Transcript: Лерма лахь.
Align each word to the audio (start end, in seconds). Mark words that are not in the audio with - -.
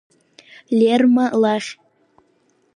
Лерма 0.79 1.27
лахь. 1.41 1.71